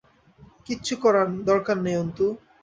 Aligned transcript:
কিচ্ছু 0.65 0.93
দরকার 1.45 1.77
নেই 1.85 1.97
অন্তু। 2.03 2.25